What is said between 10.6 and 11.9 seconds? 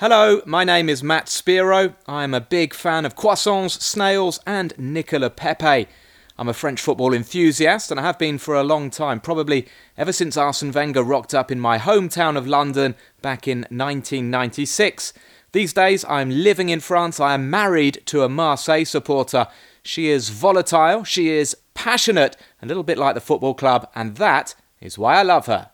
Wenger rocked up in my